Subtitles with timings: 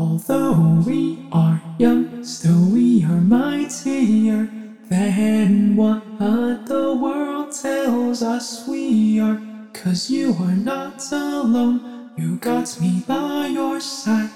[0.00, 4.48] Although we are young, still we are mightier
[4.88, 9.38] than what the world tells us we are.
[9.74, 14.30] Cause you are not alone, you got me by your side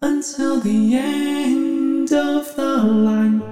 [0.00, 3.42] until the end of the line.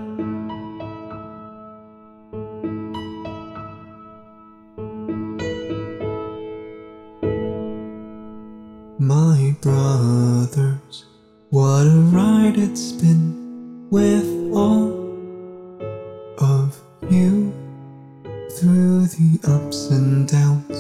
[9.00, 9.56] My
[10.52, 11.06] brothers,
[11.50, 14.92] what a ride it's been with all
[16.38, 17.52] of you.
[18.58, 20.76] Through the ups and downs,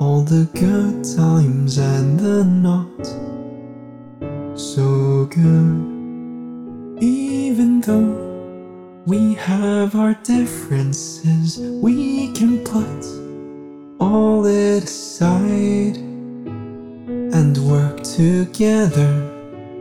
[0.00, 3.06] all the good times and the not
[4.58, 5.92] so good.
[7.02, 13.04] Even though we have our differences, we can put
[14.00, 15.73] all it aside
[18.14, 19.10] together,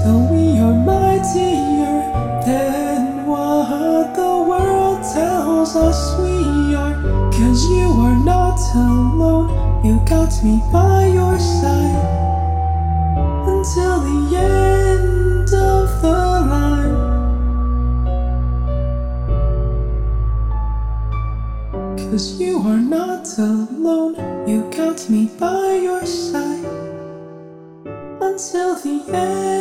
[0.00, 2.00] Still we are mightier
[2.46, 6.96] than what the world tells us we are.
[7.32, 9.48] Cause you are not alone,
[9.84, 12.06] you got me by your side
[13.46, 16.20] until the end of the
[16.52, 16.96] line.
[21.98, 24.14] Cause you are not alone,
[24.48, 26.64] you got me by your side
[28.22, 29.59] until the end